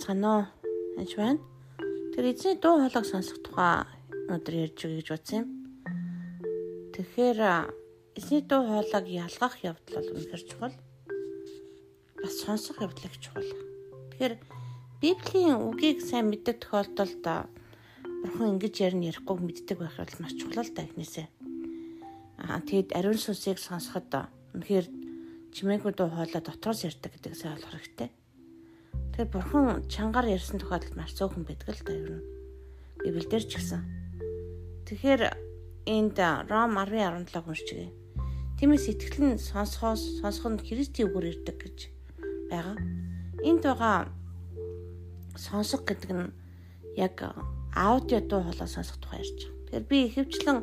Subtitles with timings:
[0.00, 0.44] байцгаана уу?
[0.96, 1.40] Анч байна.
[2.16, 3.84] Тэр эзний дуу хоолойг сонсох тухай
[4.32, 5.48] өнөөдөр ярьж өгье гэж бодсон юм.
[6.96, 7.38] Тэгэхээр
[8.16, 10.74] эзний дуу хоолойг ялгах явдал бол үнэхэр чухал.
[12.16, 13.44] Бас сонсох явдал их чухал.
[13.44, 14.34] Тэгэхээр
[15.04, 17.24] Библийн үгийг сайн мэддэг тохиолдолд
[18.24, 21.28] бурхан ингэж ярина ярихгүй мэддэг байх бол маш чухал л да эхнээсээ.
[22.40, 24.86] Аа тэгэд ариун сүнсийг сонсоход үнэхээр
[25.52, 28.10] чимээгүй дуу хоолой дотроос ярьдаг гэдэг сайн ойлгох хэрэгтэй.
[29.20, 32.24] Тэгэхээр бурхан чангаар ярьсан тохиолдолд маш цөөхөн байдаг л ер нь.
[33.04, 33.84] Библиэлд ч гэсэн.
[34.88, 35.28] Тэгэхээр
[35.84, 36.16] энд
[36.48, 37.92] Ром 10:17 уншчихъя.
[38.56, 41.78] Тиймээс итгэл нь сонсохоос сонсох нь Христийн үгээр ирдэг гэж
[42.48, 42.80] байгаа.
[43.44, 44.08] Энд байгаа
[45.36, 46.32] сонсох гэдэг нь
[46.96, 47.20] яг
[47.76, 49.84] аудио дуу хоолой сонсох тухай ярьж байгаа.
[49.84, 50.58] Тэгэхээр би ихэвчлэн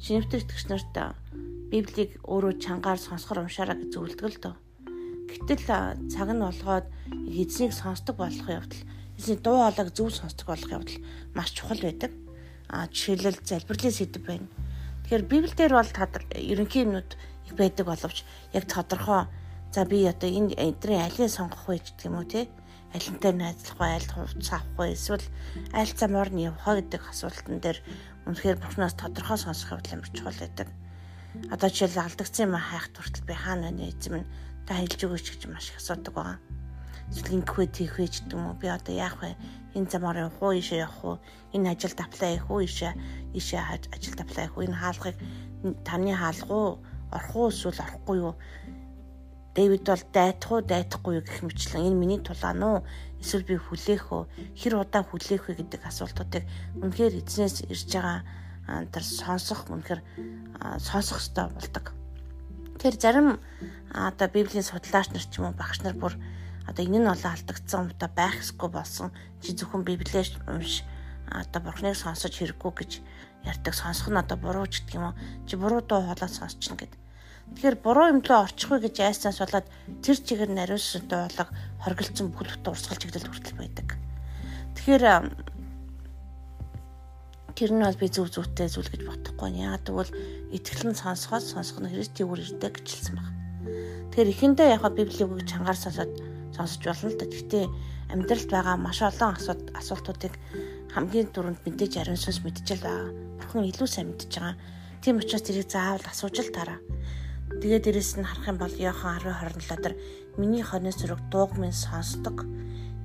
[0.00, 0.96] шинэвтер итгэгч нарт
[1.68, 4.56] Библийг өөрөө чангаар сонсохор уншаараа гэж зөвлөдөг л дөө.
[5.30, 5.62] Гэтэл
[6.10, 6.86] цаг нь болгоод
[7.28, 8.82] эзнийг сонсдог болох явдал
[9.18, 10.98] эзний дуу хоолойг зөв сонсдог болох явдал
[11.34, 12.12] маш чухал байдаг.
[12.68, 14.48] А жишээлбэл залбирлын сэдв байна.
[15.04, 15.90] Тэгэхээр Библиэлд бол
[16.32, 17.10] ерөнхий юмнууд
[17.46, 19.28] их байдаг боловч яг тодорхой
[19.72, 22.48] за би одоо энэ эдрийн алийг сонгох вэ гэдэг юм уу те
[22.94, 25.26] алинтай найзлах вэ аль хувцас авах вэ эсвэл
[25.72, 27.78] аль замаар нь явах гэдэг асуултан дээр
[28.28, 30.68] үнэхээр бурхнаас тодорхой сонсох явдал амар чухал байдаг.
[31.48, 34.28] Одоо жишээл алдагдсан юм хайх хүртэл би хаана байна эзэм нь
[34.66, 36.38] та хэлж өгөөч гэж маш их асуудаг байгаа.
[37.12, 38.56] Эсвэл ингэхвэ тийхвэ ч гэдэг юм уу.
[38.56, 39.36] Би одоо яах вэ?
[39.76, 41.16] Энэ замаар явах уу, ийшээ явах уу?
[41.52, 42.92] Энэ ажилд аплай хийх үү, ийшээ
[43.36, 43.60] ийшээ
[43.92, 44.64] ажилд аплай хийх үү?
[44.70, 45.16] Энэ хаалгыг
[45.84, 46.72] таны хаалга уу?
[47.12, 48.34] Орох уу эсвэл орохгүй юу?
[49.52, 52.78] Дэвид бол дайтах уу, дайтахгүй юу гэх мэтлэн энэ миний тулаан уу?
[53.20, 54.22] Эсвэл би хүлээх үү?
[54.56, 56.48] Хэр удаа хүлээх вэ гэдэг асуултуудыг
[56.80, 58.24] үнэхээр эзнээс ирж байгаа
[58.88, 60.00] тэр сонсох үнэхээр
[60.80, 61.86] сонсох хэрэгтэй болдог.
[62.78, 63.28] Тэгэхээр зарим
[63.92, 66.14] одоо библийн судлаач нар ч юм уу багш нар бүр
[66.68, 69.08] одоо энэ нь олон алдагдсан одоо байх ёсгүй болсон
[69.42, 70.82] чи зөвхөн библиэс унш
[71.28, 72.92] одоо бурхныг сонсож хэрэггүй гэж
[73.44, 75.14] ярьдаг сонсох нь одоо буруу ч гэдэг юм уу
[75.46, 76.94] чи буруу дуу хоолой сонсчихно гэд.
[77.52, 79.66] Тэгэхээр буруу юм руу орчихгүй гэж айснаас болоод
[80.04, 81.50] тэр чигээр нариусан дуу хоолойг
[81.82, 83.88] хоригдсан бүхэл бүтэн урсгалж игдэл хүртэл байдаг.
[84.78, 85.04] Тэгэхээр
[87.54, 89.50] тэр нь бол би зөв зөвтэй зүйл гэж бодохгүй.
[89.60, 90.12] Яагаад гэвэл
[90.56, 93.32] итгэлэн сонсохоос сонсох нь Христийн үгээр ирдэг гэж хэлсэн байна.
[94.12, 96.12] Тэгэхээр эхэндээ яг Библийн үгийг чангаар сонсоод
[96.56, 97.26] сонсож болно л да.
[97.28, 97.64] Гэхдээ
[98.12, 99.32] амьдралд байгаа маш олон
[99.72, 100.34] асуултуудыг
[100.92, 103.08] хамгийн түрүүнд мэдээж ариун сүнс мэдчихэл байгаа.
[103.40, 104.56] Бурхан илүү сайн мэдж байгаа.
[105.00, 106.78] Тийм учраас тэрийг заавал асууж л тараа.
[107.60, 109.96] Тэгээд дээрэс нь харах юм бол Иохан 10:27 дээр
[110.36, 112.44] миний хоньос зүрэг дууг минь сонсдог.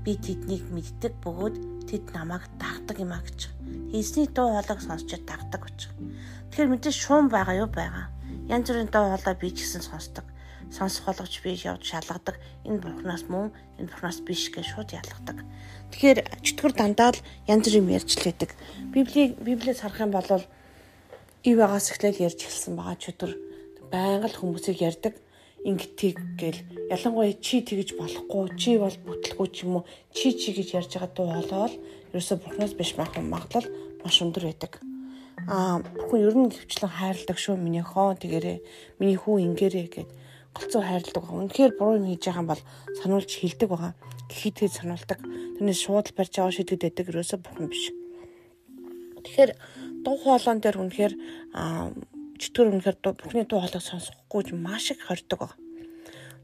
[0.07, 3.51] Би тэднийг мэддэг бөгөөд тэд намайг дагдаг юм а гэж.
[3.91, 5.91] Эзний дуу хоолойг сонсчод дагдаг гэж.
[6.47, 8.07] Тэгэхээр мэдээ шуум байгаа юу байгаа.
[8.47, 10.23] Янз бүрийн дуу хоолой би ч гэсэн сонсдог.
[10.72, 12.40] Сонсох болгож би явж шалгадаг.
[12.63, 15.44] Энэ бурхнаас мөн энэ бурхнаас биш гэж шууд ялгадаг.
[15.91, 17.19] Тэгэхээр чөтгөр дандаа л
[17.51, 18.56] янз бүрийн ярьж лээдэг.
[18.96, 20.23] Библийг библиэс харах юм бол
[21.44, 23.31] ив байгаас эхлээл ярьж эхэлсэн байгаа чөтгөр
[23.91, 25.19] байнга л хүмүүсийг ярьдаг
[25.67, 29.83] ингэтийг гэл ялангуяа чи тэгж болохгүй чи бол бүтлэхгүй ч юм уу
[30.16, 31.75] чи чи гэж ярьж байгаа дуу хоолой л
[32.16, 33.67] ерөөсө бурхнаас биш байх магадлал
[34.00, 34.79] маш өндөр байдаг.
[35.51, 38.57] Аа бүхэн ер нь гэвчлэн хайрладаг шүү миний хон тэгэрээ
[39.00, 40.09] миний хүү ингээрээ гэд
[40.55, 41.39] голцоо хайрладаг байгаа.
[41.44, 42.63] Үнэхээр буруу юм хийж байгаа юм бол
[43.03, 43.94] сануулж хилдэг байгаа.
[44.31, 45.19] Гэхийдээ сануулдаг.
[45.59, 47.91] Тэрнээс шууд барьж аваа шийдэгд байдаг ерөөсө бурхан биш.
[49.23, 49.51] Тэгэхээр
[50.03, 51.13] дуу хоолойн дээр үнэхээр
[51.53, 51.91] аа
[52.41, 55.57] чөтгөр үнэхээр бурхны дуу хоолойг сонсохгүй маш их хордог.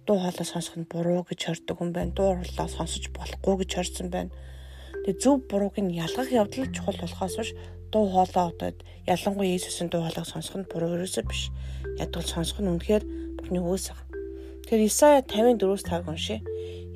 [0.05, 2.11] Дуу хоолой сонсох нь буруу гэж хордог хүн байна.
[2.11, 4.33] Дуу хоолой сонсож болохгүй гэж хорсон байна.
[5.07, 7.51] Тэгээ зөв бурууг нь ялгах явдал чухал болохоос биш
[7.93, 8.71] дуу хоолой одоо
[9.05, 11.53] ялангуяа Иесусийн дуу хоолойг сонсох нь буруу ерөөсөө биш.
[12.01, 13.03] Ядгал сонсох нь үнэхээр
[13.37, 14.01] бурхны өөс ах.
[14.65, 16.39] Тэгэхээр Исая 54-өөс 5 уншия.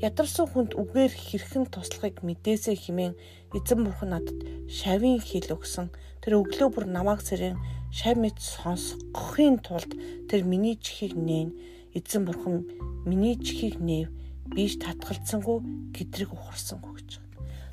[0.02, 3.14] Ядарсан хүнд үгээр хэрхэн туслахыг мэдээсээ химэн
[3.54, 5.94] эзэн бурхан надад шавийн хил өгсөн.
[6.22, 7.56] Тэр өглөө бүр намааг сэрэн
[7.92, 9.92] шав мэд сонсгохын тулд
[10.28, 11.50] тэр миний чихийг нээн
[11.96, 12.68] эзэн бурхан
[13.08, 14.12] миний чихийг нээв
[14.52, 17.28] биш татгалцсангүй гэдрэг ухарсангүй гэж байна.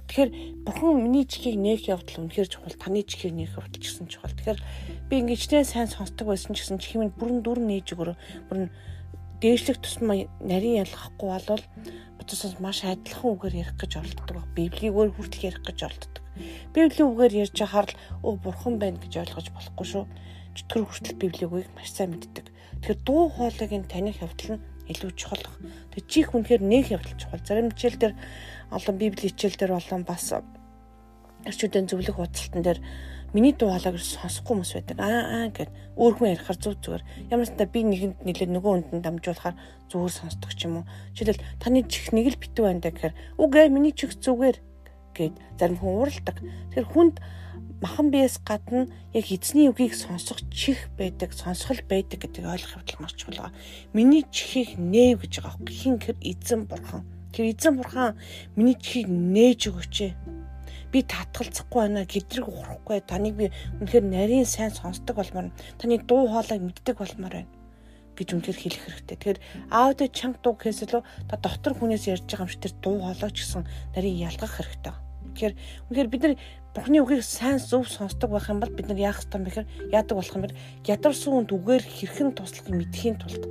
[0.09, 0.31] Тэгэхээр
[0.67, 4.35] бурхан миний чихийг нээх явдал үнэхээр чухал таны чихийг нээх явдал ч гэсэн чухал.
[4.35, 4.61] Тэгэхээр
[5.11, 8.17] би ингэжтэй сайн сонсдог байсан ч гэсэн чихийг минь бүрэн дүрн нээж өгөрөө
[8.49, 8.69] бүрэн
[9.43, 11.65] дээшлэх тусмаа нарийн ялгахгүй болвол
[12.19, 14.41] бодосоос маш адилхан үгээр ярих гэж оролддог.
[14.56, 16.24] Библийг өөр хүртэл ярих гэж оролддог.
[16.75, 20.05] Библийн үгээр ярьж ахаар л өө бурхан байна гэж ойлгож болохгүй шүү.
[20.55, 22.47] Чөтгөр хүртэл Библийн үгийг маш сайн мэддэг.
[22.83, 25.47] Тэгэхээр дуу хоолойг нь таних явдал нь илүү чухал.
[25.95, 27.43] Тэг чих үнэхээр нэг явдал чухал.
[27.47, 28.15] Зарим хичээл дээр
[28.75, 30.35] олон Библийн хичээл дээр болон бас
[31.45, 32.81] эрчүүдийн зөвлөх хуудсалтан дээр
[33.35, 34.97] миний дуу хоолойг сонсохгүй хүмүүс байдаг.
[35.03, 37.05] Аа аа гэд өөр хүн ярихаар зүг зүгээр.
[37.35, 39.57] Ямар ч та би нэгэнд нэлээд нөгөө хүнд дамжуулахаар
[39.91, 40.89] зүгээр сонсдог ч юм уу.
[41.19, 44.57] Жишээлбэл таны чих нэг л битүү байна гэхээр үгүй миний чих зүгээр
[45.15, 46.37] гэд зарим хүн уурладаг.
[46.43, 47.17] Тэгэхээр хүнд
[47.81, 53.15] махан биес гадна яг эзний үгийг сонсох чих байдаг, сонсгол байдаг гэдгийг ойлгох явдал маш
[53.15, 53.55] чухал.
[53.95, 55.71] Миний чихийг нээв гэж байгаа юм.
[55.71, 57.07] Хин хэр эзэн бурхан.
[57.33, 58.19] Тэр эзэн бурхан
[58.57, 59.97] миний чихийг нээж өгөөч
[60.95, 63.47] би татгалзахгүй байна гэдрэг ухрахгүй таныг би
[63.83, 67.64] үнэхээр нарийн сайн сонсдог болмоор таны дуу хоолойг мэддэг болмоор байна
[68.15, 69.17] гэж үнэхээр хэлэх хэрэгтэй.
[69.19, 69.39] Тэгэхээр
[69.71, 73.39] аудио чанга дуу гэхээс илүү дотор хүнээс ярьж байгаа юм шиг тэр дуу хоолой ч
[73.43, 73.63] гэсэн
[73.95, 74.95] нарийн ялгах хэрэгтэй.
[75.35, 75.55] Тэгэхээр
[75.91, 76.35] үнэхээр бид нар
[76.75, 80.15] Бурхны үгийг сайн зөв сонсдог байх юм бол бид нар яах ёстой юм бэхээр яадаг
[80.19, 80.59] болох юм бэ?
[80.91, 83.47] Ядарсан үнд үгээр хэрхэн туслахыг мэдхийн тулд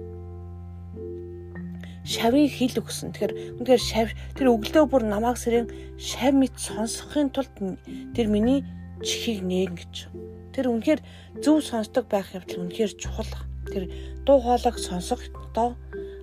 [2.03, 3.15] шавийн хил өгсөн.
[3.15, 7.55] Тэгэхээр үнэхээр шав тэр өглөө бүр намааг сэрэн шав мэд сонсохын тулд
[8.11, 8.67] тэр миний
[8.99, 10.11] чихийг нээн гэж.
[10.51, 10.99] Тэр үнэхээр
[11.39, 13.31] зөв сонсдог байх явдал үнэхээр чухал.
[13.73, 13.89] Тэр
[14.25, 15.73] дуу хоолойг сонсох одоо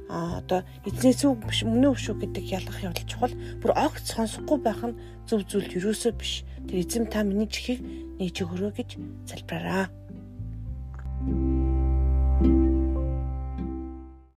[0.08, 3.34] одоо эзний зүг биш өмнө өшөө гэдэг ялгах явдал чухал.
[3.62, 6.46] Бүр огт сонсохгүй байх нь зөв зүйл юусоо биш.
[6.66, 7.82] Тэр эзэм та миний чихийг
[8.18, 8.90] нээж өгөрөө гэж
[9.26, 9.90] залбираа.
[11.20, 11.59] thank you